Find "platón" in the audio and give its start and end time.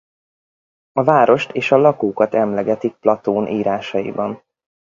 2.95-3.47